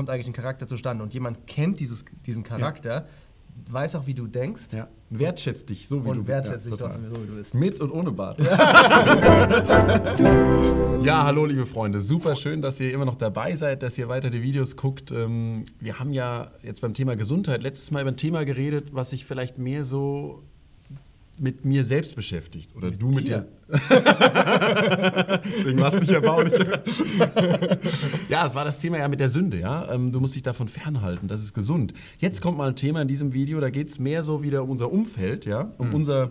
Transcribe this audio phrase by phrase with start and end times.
[0.00, 1.04] kommt eigentlich ein Charakter zustande.
[1.04, 3.06] Und jemand kennt dieses, diesen Charakter,
[3.68, 4.68] weiß auch, wie du denkst.
[4.72, 4.88] Ja.
[5.10, 6.94] Wertschätzt dich so, wie Und du wertschätzt dich total.
[6.94, 7.54] trotzdem so, wie du bist.
[7.54, 8.40] Mit und ohne Bart.
[11.04, 12.00] ja, hallo liebe Freunde.
[12.00, 15.10] Super schön, dass ihr immer noch dabei seid, dass ihr weiter die Videos guckt.
[15.10, 19.10] Ähm, Wir haben ja jetzt beim Thema Gesundheit letztes Mal über ein Thema geredet, was
[19.10, 20.44] sich vielleicht mehr so
[21.40, 22.76] mit mir selbst beschäftigt.
[22.76, 23.48] Oder du mit dir.
[25.44, 26.52] Deswegen lass dich erbaulich.
[28.28, 29.90] ja, es war das Thema ja mit der Sünde, ja.
[29.90, 31.94] Ähm, Du musst dich davon fernhalten, das ist gesund.
[32.18, 34.70] Jetzt kommt mal ein Thema in diesem Video, da geht es mehr so wieder um
[34.70, 36.30] unser Umfeld, ja, um unser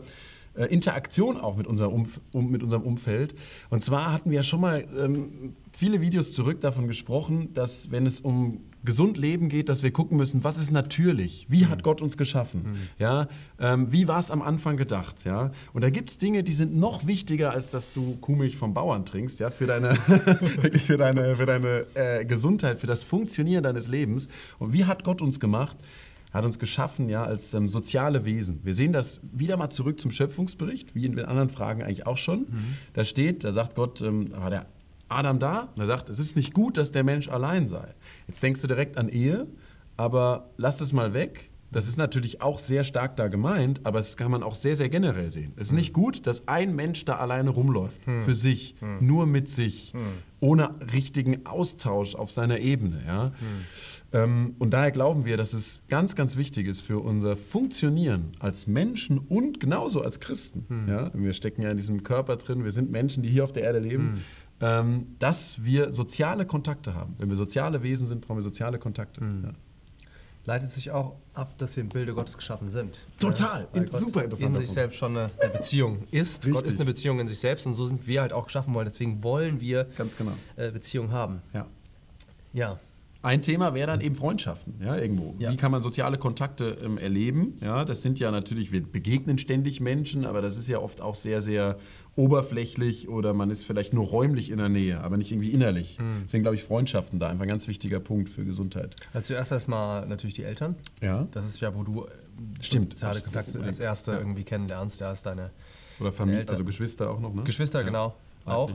[0.55, 3.33] äh, Interaktion auch mit, unser Umf um, mit unserem Umfeld.
[3.69, 8.05] Und zwar hatten wir ja schon mal ähm, viele Videos zurück davon gesprochen, dass wenn
[8.05, 11.45] es um gesund Leben geht, dass wir gucken müssen, was ist natürlich?
[11.49, 12.77] Wie hat Gott uns geschaffen?
[12.97, 13.27] Ja,
[13.59, 15.25] ähm, wie war es am Anfang gedacht?
[15.25, 18.73] Ja, und da gibt es Dinge, die sind noch wichtiger, als dass du Kuhmilch vom
[18.73, 19.89] Bauern trinkst, ja, für deine,
[20.61, 24.27] wirklich für deine, für deine äh, Gesundheit, für das Funktionieren deines Lebens.
[24.59, 25.77] Und wie hat Gott uns gemacht?
[26.31, 28.59] Er hat uns geschaffen ja, als ähm, soziale Wesen.
[28.63, 32.17] Wir sehen das wieder mal zurück zum Schöpfungsbericht, wie in den anderen Fragen eigentlich auch
[32.17, 32.47] schon.
[32.93, 34.67] Da steht, da sagt Gott, ähm, der
[35.09, 37.95] Adam da, und er sagt, es ist nicht gut, dass der Mensch allein sei.
[38.27, 39.47] Jetzt denkst du direkt an Ehe,
[39.97, 41.51] aber lass das mal weg.
[41.71, 44.89] Das ist natürlich auch sehr stark da gemeint, aber das kann man auch sehr, sehr
[44.89, 45.53] generell sehen.
[45.55, 49.93] Es ist nicht gut, dass ein Mensch da alleine rumläuft, für sich, nur mit sich,
[50.39, 53.03] ohne richtigen Austausch auf seiner Ebene.
[53.05, 53.33] Ja?
[54.13, 58.65] Ähm, und daher glauben wir, dass es ganz, ganz wichtig ist für unser Funktionieren als
[58.65, 60.65] Menschen und genauso als Christen.
[60.87, 61.11] Ja?
[61.13, 63.77] Wir stecken ja in diesem Körper drin, wir sind Menschen, die hier auf der Erde
[63.77, 64.21] leben.
[64.61, 67.15] Ähm, dass wir soziale Kontakte haben.
[67.17, 69.21] Wenn wir soziale Wesen sind, brauchen wir soziale Kontakte.
[69.21, 69.51] Ja.
[70.45, 72.97] Leitet sich auch ab, dass wir im Bilde Gottes geschaffen sind.
[73.19, 73.67] Total.
[73.73, 76.43] In- Gott super In interessanter sich selbst schon eine, eine Beziehung ist.
[76.43, 76.67] Gott Richtig.
[76.73, 78.89] ist eine Beziehung in sich selbst und so sind wir halt auch geschaffen worden.
[78.91, 80.31] Deswegen wollen wir Ganz genau.
[80.55, 81.41] äh, Beziehung haben.
[81.53, 81.65] Ja.
[82.53, 82.79] Ja.
[83.21, 85.35] Ein Thema wäre dann eben Freundschaften, ja, irgendwo.
[85.39, 85.51] Ja.
[85.51, 87.57] Wie kann man soziale Kontakte ähm, erleben?
[87.61, 91.15] Ja, das sind ja natürlich, wir begegnen ständig Menschen, aber das ist ja oft auch
[91.15, 91.77] sehr, sehr
[92.15, 95.97] oberflächlich oder man ist vielleicht nur räumlich in der Nähe, aber nicht irgendwie innerlich.
[96.23, 98.95] Deswegen glaube ich, Freundschaften da einfach ein ganz wichtiger Punkt für Gesundheit.
[99.13, 100.75] Also zuerst erstmal natürlich die Eltern.
[101.01, 101.27] Ja.
[101.31, 102.07] Das ist ja, wo du äh,
[102.61, 102.89] Stimmt.
[102.91, 104.19] soziale Kontakte als Erste Ja.
[104.19, 105.01] irgendwie kennenlernst.
[105.01, 105.51] Da ist deine
[105.99, 107.43] Oder Familie, also Geschwister auch noch, ne?
[107.43, 107.85] Geschwister, Ja.
[107.85, 108.15] genau,
[108.45, 108.71] auch.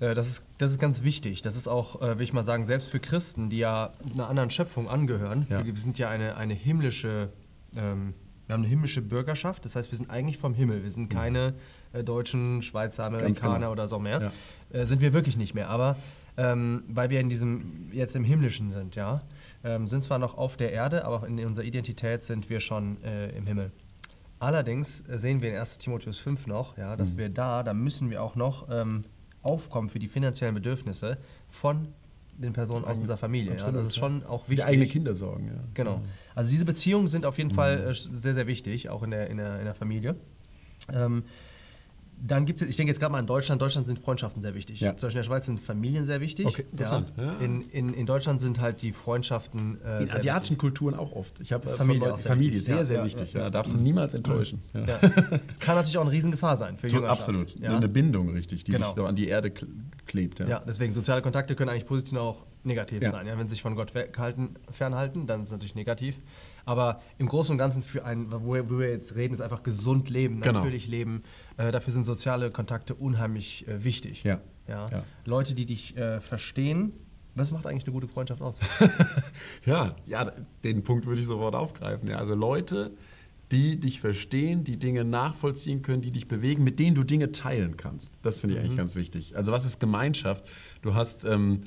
[0.00, 1.42] Äh, Das ist, das ist ganz wichtig.
[1.42, 4.50] Das ist auch, äh, will ich mal sagen, selbst für Christen, die ja einer anderen
[4.50, 5.46] Schöpfung angehören.
[5.48, 5.64] Ja.
[5.64, 7.30] Wir sind ja eine, eine himmlische,
[7.76, 8.14] ähm,
[8.46, 9.64] wir haben eine himmlische Bürgerschaft.
[9.64, 10.82] Das heißt, wir sind eigentlich vom Himmel.
[10.82, 11.54] Wir sind keine
[11.92, 13.72] äh, Deutschen, Schweizer, Amerikaner genau.
[13.72, 14.32] oder so mehr.
[14.72, 14.80] Ja.
[14.80, 15.68] Äh, sind wir wirklich nicht mehr.
[15.70, 15.96] Aber
[16.36, 19.22] ähm, weil wir in diesem, jetzt im Himmlischen sind, ja,
[19.62, 23.30] ähm, sind zwar noch auf der Erde, aber in unserer Identität sind wir schon äh,
[23.36, 23.72] im Himmel.
[24.38, 26.98] Allerdings äh, sehen wir in 1 Timotheus 5 noch, ja, Mhm.
[26.98, 29.02] dass wir da, da müssen wir auch noch ähm,
[29.42, 31.18] aufkommen für die finanziellen Bedürfnisse
[31.48, 31.88] von
[32.36, 33.50] den Personen aus unserer Familie.
[33.50, 33.56] Ja.
[33.58, 34.00] Absolut, Das ist ja.
[34.00, 34.56] schon auch wichtig.
[34.56, 35.62] die eigene Kinder sorgen, ja.
[35.74, 36.02] Genau.
[36.34, 39.36] Also diese Beziehungen sind auf jeden Fall äh, sehr, sehr wichtig, auch in der, in
[39.36, 40.16] der, in der Familie.
[40.92, 41.24] Ähm,
[42.22, 44.80] dann gibt es, ich denke jetzt gerade mal an Deutschland, Deutschland sind Freundschaften sehr wichtig.
[44.80, 44.90] Ja.
[44.96, 46.46] Zum Beispiel in der Schweiz sind Familien sehr wichtig.
[46.46, 47.12] Okay, interessant.
[47.16, 47.32] Ja.
[47.40, 51.40] In, in, in Deutschland sind halt die Freundschaften äh, In asiatischen Kulturen auch oft.
[51.40, 52.66] Ich habe äh, Familie Leuten- sehr Familie wichtig.
[52.66, 53.32] sehr, sehr ja, wichtig.
[53.32, 53.48] ja.
[53.50, 54.60] Darfst du niemals enttäuschen.
[54.74, 54.84] Ja.
[55.60, 57.28] Kann natürlich auch eine Riesengefahr sein für Jüngerschaft.
[57.28, 57.62] Absolut.
[57.62, 58.86] Eine Bindung, richtig, die Genau.
[58.86, 59.66] dich so an die Erde kl-
[60.06, 60.40] klebt.
[60.40, 60.46] Ja.
[60.48, 63.10] Ja, deswegen soziale Kontakte können eigentlich positiv auch negativ Ja.
[63.10, 63.26] sein.
[63.26, 66.18] Ja, wenn sie sich von Gott weghalten, fernhalten, dann ist es natürlich negativ.
[66.66, 70.40] Aber im Großen und Ganzen für ein, wo wir, jetzt reden, ist einfach gesund leben,
[70.40, 70.58] Genau.
[70.60, 71.20] natürlich leben.
[71.56, 74.24] Äh, dafür sind soziale Kontakte unheimlich äh, wichtig.
[74.24, 74.40] Ja.
[74.68, 74.88] Ja.
[74.90, 75.04] Ja.
[75.24, 76.92] Leute, die dich äh, verstehen.
[77.36, 78.60] Was macht eigentlich eine gute Freundschaft aus?
[79.64, 80.30] Ja, ja,
[80.64, 82.08] den Punkt würde ich sofort aufgreifen.
[82.08, 82.92] Ja, also Leute,
[83.52, 87.76] die dich verstehen, die Dinge nachvollziehen können, die dich bewegen, mit denen du Dinge teilen
[87.76, 88.14] kannst.
[88.22, 89.36] Das finde ich eigentlich ganz wichtig.
[89.36, 90.48] Also was ist Gemeinschaft?
[90.82, 91.64] Du hast, ähm,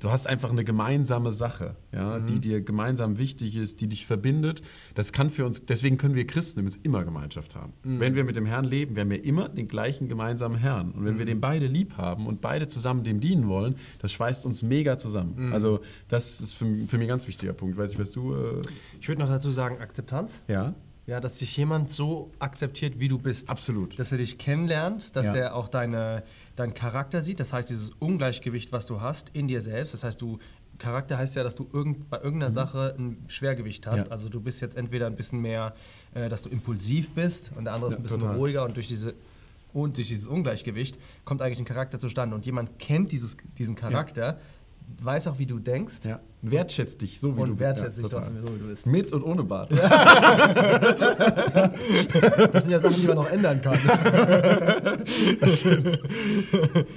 [0.00, 4.62] du hast einfach eine gemeinsame Sache, ja, die dir gemeinsam wichtig ist, die dich verbindet.
[4.94, 7.72] Das kann für uns, deswegen können wir Christen übrigens immer Gemeinschaft haben.
[7.82, 10.92] Wenn wir mit dem Herrn leben, wir haben ja immer den gleichen gemeinsamen Herrn.
[10.92, 14.44] Und wenn wir den beide lieb haben und beide zusammen dem dienen wollen, das schweißt
[14.46, 15.52] uns mega zusammen.
[15.52, 17.76] Also das ist für, für mich ein ganz wichtiger Punkt.
[17.76, 18.34] Weiß ich, was du...
[18.34, 18.60] Äh,
[19.00, 20.42] Ich würde noch dazu sagen, Akzeptanz.
[20.48, 20.74] ja,
[21.06, 23.50] Ja, dass dich jemand so akzeptiert, wie du bist.
[23.50, 23.98] absolut.
[23.98, 25.32] Dass er dich kennenlernt, dass Ja.
[25.32, 26.22] der auch deine,
[26.56, 27.40] deinen Charakter sieht.
[27.40, 29.92] Das heißt, dieses Ungleichgewicht, was du hast in dir selbst.
[29.92, 30.38] Das heißt, du
[30.78, 34.06] Charakter heißt ja, dass du irgend, bei irgendeiner Sache ein Schwergewicht hast.
[34.06, 34.10] Ja.
[34.12, 35.74] Also du bist jetzt entweder ein bisschen mehr,
[36.14, 38.36] äh, dass du impulsiv bist und der andere ist Ja, ein bisschen total.
[38.36, 39.14] ruhiger und durch diese
[39.72, 42.34] und durch dieses Ungleichgewicht kommt eigentlich ein Charakter zustande.
[42.36, 44.38] Und jemand kennt dieses, diesen Charakter,
[45.02, 46.00] weiß auch, wie du denkst.
[46.04, 46.20] Ja.
[46.42, 48.28] Wertschätzt dich so, wie Und du wertschätzt ja, dich total.
[48.28, 48.86] trotzdem so, wie du bist.
[48.86, 49.70] Mit und ohne Bart.
[52.52, 53.78] Das sind ja Sachen, die man noch ändern kann.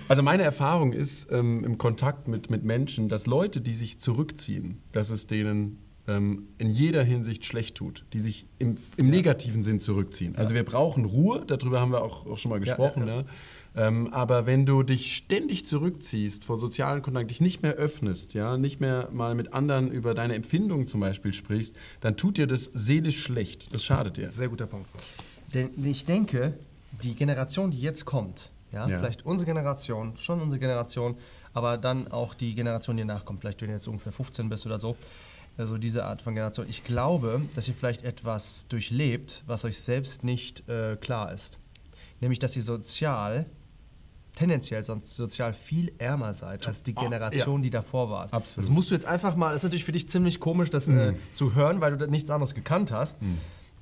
[0.07, 4.81] Also meine Erfahrung ist ähm, im Kontakt mit, mit Menschen, dass Leute, die sich zurückziehen,
[4.92, 9.80] dass es denen ähm, in jeder Hinsicht schlecht tut, die sich im, im negativen Sinn
[9.80, 10.36] zurückziehen.
[10.36, 13.07] Also wir brauchen Ruhe, darüber haben wir auch, auch schon mal gesprochen.
[13.07, 13.22] ja, Ja,
[13.77, 18.57] Ähm, aber wenn du dich ständig zurückziehst von sozialen Kontakten, dich nicht mehr öffnest, ja,
[18.57, 22.71] nicht mehr mal mit anderen über deine Empfindungen zum Beispiel sprichst, dann tut dir das
[22.74, 23.71] seelisch schlecht.
[23.74, 24.27] Das schadet dir.
[24.27, 24.89] Sehr guter Punkt.
[25.53, 26.53] Denn ich denke,
[27.03, 28.97] die Generation, die jetzt kommt, ja, Ja.
[28.97, 31.15] vielleicht unsere Generation, schon unsere Generation,
[31.53, 34.80] aber dann auch die Generation, die nachkommt, vielleicht wenn du jetzt ungefähr 15 bist oder
[34.80, 34.97] so,
[35.56, 36.65] also diese Art von Generation.
[36.69, 41.59] Ich glaube, dass ihr vielleicht etwas durchlebt, was euch selbst nicht äh, klar ist.
[42.19, 43.45] Nämlich, dass ihr sozial,
[44.38, 48.31] tendenziell sonst sozial viel ärmer seid als die Ah, Generation, die davor war.
[48.31, 48.57] Absolut.
[48.57, 51.13] Das musst du jetzt einfach mal, das ist natürlich für dich ziemlich komisch, das äh,
[51.34, 53.18] zu hören, weil du da nichts anderes gekannt hast.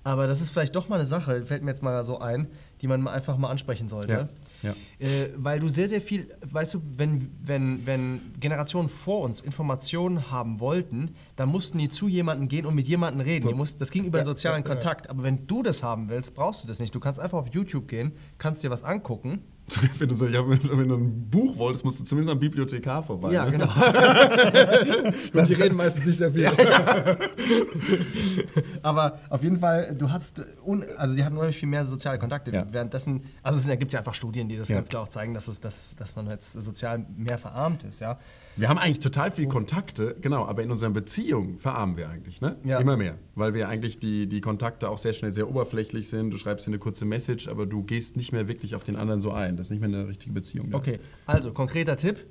[0.04, 2.48] Aber das ist vielleicht doch mal eine Sache, fällt mir jetzt mal so ein,
[2.82, 4.30] die man einfach mal ansprechen sollte.
[4.62, 4.76] Ja, ja.
[5.08, 10.30] Äh, weil du sehr, sehr viel, weißt du, wenn, wenn, wenn Generationen vor uns Informationen
[10.30, 13.48] haben wollten, dann mussten die zu jemandem gehen und mit jemandem reden.
[13.48, 15.10] Die mussten, das ging über den sozialen Kontakt.
[15.10, 16.94] Aber wenn du das haben willst, brauchst du das nicht.
[16.94, 19.42] Du kannst einfach auf YouTube gehen, kannst dir was angucken.
[19.98, 23.32] Wenn du, so, ja, wenn, du ein Buch wolltest, musst du zumindest am Bibliothekar vorbei.
[23.32, 23.52] Ja, ne?
[23.52, 23.66] genau.
[25.34, 26.46] und die reden meistens nicht sehr viel.
[28.84, 32.52] Aber auf jeden Fall, du hast, un, also die hatten unheimlich viel mehr soziale Kontakte.
[32.52, 32.68] Ja.
[32.72, 34.76] Währenddessen, also es gibt ja einfach Studien, die das Ja.
[34.76, 38.20] ganz klar auch zeigen, dass, es, dass, dass man jetzt sozial mehr verarmt ist, ja.
[38.58, 42.56] Wir haben eigentlich total viel Kontakte, genau, aber in unseren Beziehungen verarmen wir eigentlich, ne?
[42.64, 42.80] Ja.
[42.80, 43.18] Immer mehr.
[43.36, 46.32] Weil wir eigentlich die, die Kontakte auch sehr schnell sehr oberflächlich sind.
[46.32, 49.20] Du schreibst dir eine kurze Message, aber du gehst nicht mehr wirklich auf den anderen
[49.20, 49.58] so ein.
[49.58, 50.70] Das ist nicht mehr eine richtige Beziehung.
[50.70, 50.76] ne?
[50.76, 52.26] Okay, also konkreter Tipp.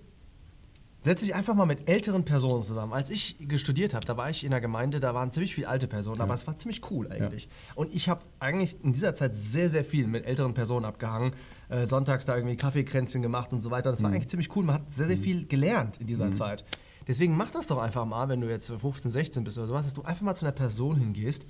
[1.04, 2.94] Setz dich einfach mal mit älteren Personen zusammen.
[2.94, 5.86] Als ich studiert habe, da war ich in der Gemeinde, da waren ziemlich viele alte
[5.86, 7.46] Personen, aber es war ziemlich cool eigentlich.
[7.74, 11.32] Und ich habe eigentlich in dieser Zeit sehr, sehr viel mit älteren Personen abgehangen.
[11.68, 13.90] Äh, sonntags da irgendwie Kaffeekränzchen gemacht und so weiter.
[13.90, 14.64] Das war eigentlich ziemlich cool.
[14.64, 16.64] Man hat sehr, sehr viel gelernt in dieser Zeit.
[17.06, 19.92] Deswegen mach das doch einfach mal, wenn du jetzt 15, 16 bist oder sowas, dass
[19.92, 21.44] du einfach mal zu einer Person hingehst.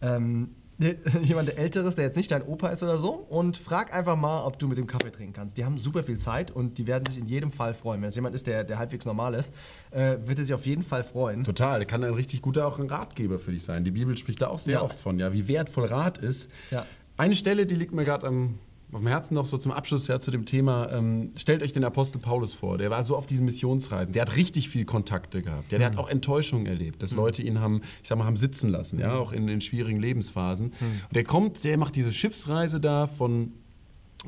[0.00, 0.54] Ähm,
[1.22, 4.44] jemand der Älteres, der jetzt nicht dein Opa ist oder so, und frag einfach mal,
[4.44, 5.56] ob du mit dem Kaffee trinken kannst.
[5.56, 8.02] Die haben super viel Zeit und die werden sich in jedem Fall freuen.
[8.02, 9.52] Wenn es jemand ist, der, der halbwegs normal ist,
[9.90, 11.44] äh, wird er sich auf jeden Fall freuen.
[11.44, 13.84] Total, der kann ein richtig guter auch ein Ratgeber für dich sein.
[13.84, 14.82] Die Bibel spricht da auch sehr Ja.
[14.82, 16.50] oft von, ja, wie wertvoll Rat ist.
[16.70, 16.84] Ja.
[17.16, 18.58] Eine Stelle, die liegt mir gerade am
[18.92, 21.84] auf dem Herzen noch so zum Abschluss ja, zu dem Thema, ähm, stellt euch den
[21.84, 25.72] Apostel Paulus vor, der war so auf diesen Missionsreisen, der hat richtig viel Kontakte gehabt,
[25.72, 28.70] ja, der hat auch Enttäuschungen erlebt, dass Leute ihn haben, ich sag mal, haben sitzen
[28.70, 30.66] lassen, ja, auch in, in schwierigen Lebensphasen.
[30.68, 33.52] Und der kommt, der macht diese Schiffsreise da von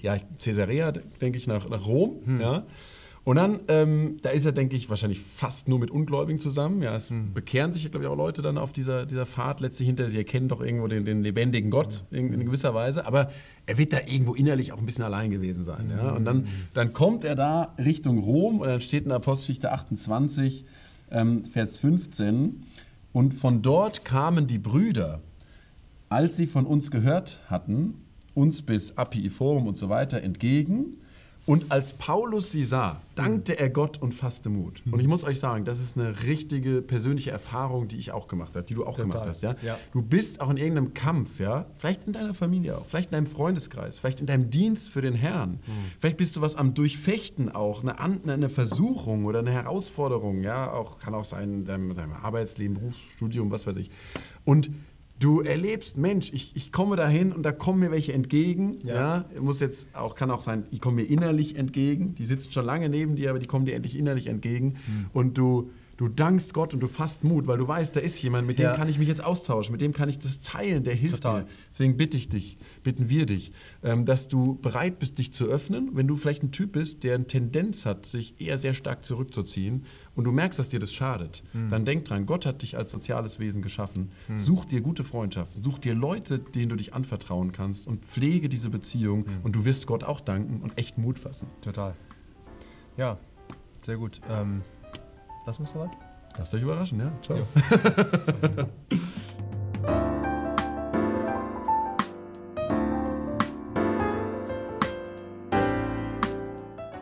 [0.01, 2.67] ja, Caesarea, denke ich, nach, nach Rom, ja.
[3.29, 6.81] Und dann, ähm, da ist er, denke ich, wahrscheinlich fast nur mit Ungläubigen zusammen.
[6.81, 10.09] Ja, es bekehren sich, glaube ich, auch Leute dann auf dieser, dieser Fahrt letztlich hinter.
[10.09, 13.05] Sie erkennen doch irgendwo den, den lebendigen Gott in, in gewisser Weise.
[13.05, 13.31] Aber
[13.67, 15.93] er wird da irgendwo innerlich auch ein bisschen allein gewesen sein.
[15.95, 16.13] Ja?
[16.13, 20.65] Und dann, dann kommt er da Richtung Rom und dann steht in der Apostelgeschichte 28,
[21.11, 22.63] ähm, Vers 15.
[23.13, 25.21] Und von dort kamen die Brüder,
[26.09, 27.93] als sie von uns gehört hatten,
[28.33, 30.97] uns bis Apiiforum und so weiter entgegen.
[31.49, 34.83] Und als Paulus sie sah, dankte er Gott und fasste Mut.
[34.91, 38.55] Und ich muss euch sagen, das ist eine richtige persönliche Erfahrung, die ich auch gemacht
[38.55, 39.07] habe, die du auch Total.
[39.07, 39.43] gemacht hast.
[39.43, 39.57] Ja?
[39.63, 39.79] Ja.
[39.93, 43.27] Du bist auch in irgendeinem Kampf, ja, vielleicht in deiner Familie auch, vielleicht in deinem
[43.27, 45.59] Freundeskreis, vielleicht in deinem Dienst für den Herrn.
[46.01, 50.99] Vielleicht bist du was am Durchfechten auch, eine, eine Versuchung oder eine Herausforderung, ja, auch
[50.99, 53.91] kann auch sein in deinem, deinem Arbeitsleben, Berufsstudium, was weiß ich.
[54.45, 54.69] Und
[55.19, 58.77] Du erlebst, Mensch, ich, ich komme dahin und da kommen mir welche entgegen.
[58.85, 59.27] Ja.
[59.35, 59.41] Ja.
[59.41, 62.15] Muss jetzt auch, kann auch sein, die kommen mir innerlich entgegen.
[62.15, 64.77] Die sitzen schon lange neben dir, aber die kommen dir endlich innerlich entgegen.
[65.13, 68.47] Und du, du dankst Gott und du fasst Mut, weil du weißt, da ist jemand,
[68.47, 68.75] mit dem Ja.
[68.75, 71.43] kann ich mich jetzt austauschen, mit dem kann ich das teilen, der hilft Total.
[71.43, 71.49] mir.
[71.71, 73.53] Deswegen bitte ich dich, bitten wir dich,
[73.83, 75.91] ähm, dass du bereit bist, dich zu öffnen.
[75.95, 79.85] Wenn du vielleicht ein Typ bist, der eine Tendenz hat, sich eher sehr stark zurückzuziehen
[80.15, 83.39] und du merkst, dass dir das schadet, dann denk dran, Gott hat dich als soziales
[83.41, 84.11] Wesen geschaffen.
[84.37, 88.71] Such dir gute Freundschaften, such dir Leute, denen du dich anvertrauen kannst und pflege diese
[88.71, 91.49] Beziehung und du wirst Gott auch danken und echt Mut fassen.
[91.61, 91.95] Total.
[92.97, 93.19] Ja,
[93.83, 94.21] sehr gut.
[94.31, 94.63] Ähm,
[95.47, 95.91] lass uns soweit.
[96.37, 97.13] Lasst euch überraschen, ja?
[97.23, 97.39] Ciao.